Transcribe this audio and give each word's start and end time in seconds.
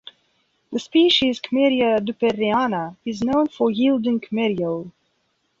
The 0.71 0.79
species 0.79 1.39
"Kmeria 1.39 1.99
duperreana" 1.99 2.97
is 3.05 3.21
known 3.23 3.49
for 3.49 3.69
yielding 3.69 4.19
kmeriol. 4.19 4.91